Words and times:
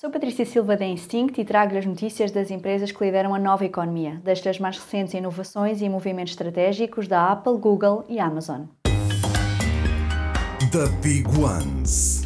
Sou 0.00 0.10
Patrícia 0.10 0.46
Silva 0.46 0.76
da 0.76 0.86
Instinct 0.86 1.40
e 1.40 1.44
trago-lhe 1.44 1.80
as 1.80 1.84
notícias 1.84 2.30
das 2.30 2.52
empresas 2.52 2.92
que 2.92 3.04
lideram 3.04 3.34
a 3.34 3.38
nova 3.40 3.64
economia, 3.64 4.20
destas 4.22 4.56
mais 4.56 4.78
recentes 4.78 5.12
inovações 5.12 5.82
e 5.82 5.88
movimentos 5.88 6.34
estratégicos 6.34 7.08
da 7.08 7.32
Apple, 7.32 7.58
Google 7.58 8.04
e 8.08 8.20
Amazon. 8.20 8.66
The 10.70 10.86
Big 11.02 11.26
Ones. 11.36 12.17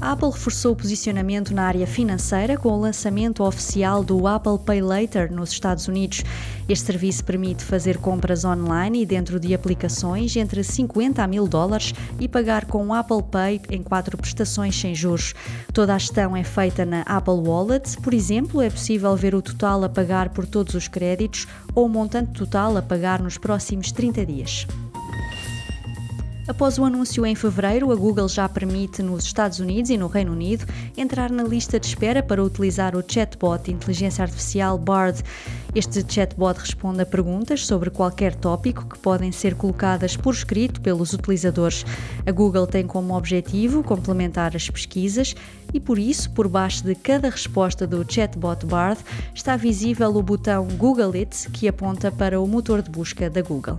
A 0.00 0.12
Apple 0.12 0.30
reforçou 0.30 0.72
o 0.72 0.76
posicionamento 0.76 1.52
na 1.52 1.64
área 1.64 1.86
financeira 1.86 2.56
com 2.56 2.70
o 2.70 2.80
lançamento 2.80 3.42
oficial 3.42 4.02
do 4.02 4.26
Apple 4.26 4.58
Pay 4.64 4.80
Later 4.80 5.30
nos 5.30 5.50
Estados 5.50 5.88
Unidos. 5.88 6.24
Este 6.66 6.86
serviço 6.86 7.22
permite 7.22 7.62
fazer 7.62 7.98
compras 7.98 8.42
online 8.42 9.02
e 9.02 9.06
dentro 9.06 9.38
de 9.38 9.52
aplicações 9.52 10.34
entre 10.36 10.64
50 10.64 11.22
a 11.22 11.26
1000 11.26 11.46
dólares 11.46 11.92
e 12.18 12.26
pagar 12.26 12.64
com 12.64 12.86
o 12.86 12.94
Apple 12.94 13.22
Pay 13.30 13.60
em 13.68 13.82
quatro 13.82 14.16
prestações 14.16 14.74
sem 14.74 14.94
juros. 14.94 15.34
Toda 15.70 15.94
a 15.94 15.98
gestão 15.98 16.34
é 16.34 16.44
feita 16.44 16.86
na 16.86 17.02
Apple 17.02 17.34
Wallet. 17.34 18.00
Por 18.00 18.14
exemplo, 18.14 18.62
é 18.62 18.70
possível 18.70 19.14
ver 19.14 19.34
o 19.34 19.42
total 19.42 19.84
a 19.84 19.88
pagar 19.90 20.30
por 20.30 20.46
todos 20.46 20.74
os 20.74 20.88
créditos 20.88 21.46
ou 21.74 21.84
o 21.84 21.90
montante 21.90 22.32
total 22.32 22.74
a 22.74 22.80
pagar 22.80 23.20
nos 23.20 23.36
próximos 23.36 23.92
30 23.92 24.24
dias. 24.24 24.66
Após 26.50 26.78
o 26.78 26.84
anúncio 26.84 27.24
em 27.24 27.36
fevereiro, 27.36 27.92
a 27.92 27.94
Google 27.94 28.28
já 28.28 28.48
permite 28.48 29.04
nos 29.04 29.22
Estados 29.22 29.60
Unidos 29.60 29.88
e 29.88 29.96
no 29.96 30.08
Reino 30.08 30.32
Unido 30.32 30.66
entrar 30.96 31.30
na 31.30 31.44
lista 31.44 31.78
de 31.78 31.86
espera 31.86 32.24
para 32.24 32.42
utilizar 32.42 32.96
o 32.96 33.04
chatbot 33.06 33.62
de 33.62 33.70
inteligência 33.70 34.24
artificial 34.24 34.76
Bard. 34.76 35.22
Este 35.76 36.04
chatbot 36.12 36.58
responde 36.58 37.02
a 37.02 37.06
perguntas 37.06 37.64
sobre 37.64 37.88
qualquer 37.88 38.34
tópico 38.34 38.84
que 38.84 38.98
podem 38.98 39.30
ser 39.30 39.54
colocadas 39.54 40.16
por 40.16 40.34
escrito 40.34 40.80
pelos 40.80 41.12
utilizadores. 41.12 41.86
A 42.26 42.32
Google 42.32 42.66
tem 42.66 42.84
como 42.84 43.16
objetivo 43.16 43.84
complementar 43.84 44.56
as 44.56 44.68
pesquisas 44.68 45.36
e 45.72 45.78
por 45.78 46.00
isso, 46.00 46.32
por 46.32 46.48
baixo 46.48 46.82
de 46.82 46.96
cada 46.96 47.30
resposta 47.30 47.86
do 47.86 48.04
chatbot 48.12 48.66
Bard, 48.66 49.00
está 49.32 49.56
visível 49.56 50.16
o 50.16 50.20
botão 50.20 50.66
Google 50.66 51.12
It 51.14 51.48
que 51.52 51.68
aponta 51.68 52.10
para 52.10 52.40
o 52.40 52.48
motor 52.48 52.82
de 52.82 52.90
busca 52.90 53.30
da 53.30 53.40
Google. 53.40 53.78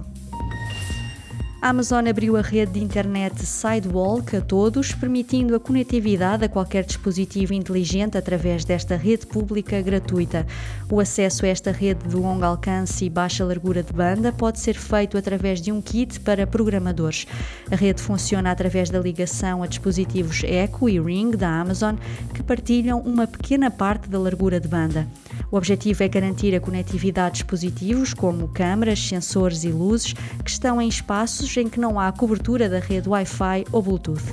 A 1.63 1.69
Amazon 1.69 2.07
abriu 2.07 2.35
a 2.35 2.41
rede 2.41 2.71
de 2.71 2.83
internet 2.83 3.45
Sidewalk 3.45 4.35
a 4.35 4.41
todos, 4.41 4.93
permitindo 4.93 5.55
a 5.55 5.59
conectividade 5.59 6.43
a 6.43 6.49
qualquer 6.49 6.83
dispositivo 6.83 7.53
inteligente 7.53 8.17
através 8.17 8.65
desta 8.65 8.95
rede 8.95 9.27
pública 9.27 9.79
gratuita. 9.79 10.47
O 10.91 10.99
acesso 10.99 11.45
a 11.45 11.49
esta 11.49 11.71
rede 11.71 12.07
de 12.07 12.15
longo 12.15 12.43
alcance 12.43 13.05
e 13.05 13.11
baixa 13.11 13.45
largura 13.45 13.83
de 13.83 13.93
banda 13.93 14.31
pode 14.31 14.59
ser 14.59 14.73
feito 14.73 15.19
através 15.19 15.61
de 15.61 15.71
um 15.71 15.83
kit 15.83 16.19
para 16.21 16.47
programadores. 16.47 17.27
A 17.69 17.75
rede 17.75 18.01
funciona 18.01 18.49
através 18.49 18.89
da 18.89 18.97
ligação 18.97 19.61
a 19.61 19.67
dispositivos 19.67 20.43
Echo 20.43 20.89
e 20.89 20.99
Ring 20.99 21.37
da 21.37 21.47
Amazon, 21.47 21.95
que 22.33 22.41
partilham 22.41 22.99
uma 23.01 23.27
pequena 23.27 23.69
parte 23.69 24.09
da 24.09 24.17
largura 24.17 24.59
de 24.59 24.67
banda. 24.67 25.07
O 25.51 25.57
objetivo 25.57 26.01
é 26.01 26.07
garantir 26.07 26.55
a 26.55 26.61
conectividade 26.61 27.33
de 27.33 27.41
dispositivos 27.41 28.13
como 28.13 28.47
câmaras, 28.47 29.05
sensores 29.05 29.65
e 29.65 29.67
luzes 29.67 30.13
que 30.13 30.49
estão 30.49 30.81
em 30.81 30.87
espaços 30.87 31.55
em 31.57 31.67
que 31.67 31.79
não 31.79 31.99
há 31.99 32.09
cobertura 32.11 32.69
da 32.69 32.79
rede 32.79 33.09
Wi-Fi 33.09 33.65
ou 33.71 33.81
Bluetooth. 33.81 34.23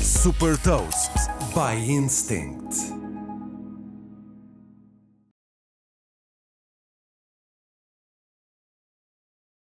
Super 0.00 0.56
Toast 0.58 1.10
by 1.52 1.90
Instinct. 1.90 2.99